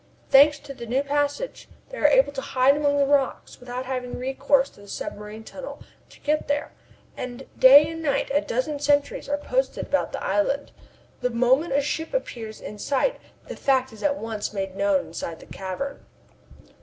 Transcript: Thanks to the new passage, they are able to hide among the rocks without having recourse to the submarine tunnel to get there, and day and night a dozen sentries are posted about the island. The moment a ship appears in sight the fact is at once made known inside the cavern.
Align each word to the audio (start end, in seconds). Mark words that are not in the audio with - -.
Thanks 0.31 0.57
to 0.57 0.73
the 0.73 0.87
new 0.87 1.03
passage, 1.03 1.69
they 1.89 1.97
are 1.99 2.07
able 2.07 2.31
to 2.31 2.41
hide 2.41 2.75
among 2.75 2.97
the 2.97 3.05
rocks 3.05 3.59
without 3.59 3.85
having 3.85 4.17
recourse 4.17 4.67
to 4.71 4.81
the 4.81 4.87
submarine 4.87 5.43
tunnel 5.43 5.79
to 6.09 6.19
get 6.21 6.47
there, 6.47 6.71
and 7.15 7.45
day 7.59 7.87
and 7.87 8.01
night 8.01 8.31
a 8.33 8.41
dozen 8.41 8.79
sentries 8.79 9.29
are 9.29 9.37
posted 9.37 9.85
about 9.85 10.11
the 10.11 10.23
island. 10.23 10.71
The 11.19 11.29
moment 11.29 11.73
a 11.73 11.81
ship 11.81 12.15
appears 12.15 12.59
in 12.61 12.79
sight 12.79 13.19
the 13.47 13.55
fact 13.55 13.93
is 13.93 14.01
at 14.01 14.17
once 14.17 14.53
made 14.53 14.75
known 14.75 15.05
inside 15.05 15.39
the 15.39 15.45
cavern. 15.45 16.03